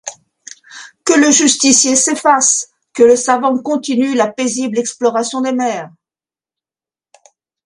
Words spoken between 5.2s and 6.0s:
des mers!